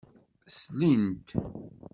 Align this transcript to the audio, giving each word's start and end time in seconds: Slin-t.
Slin-t. 0.57 1.27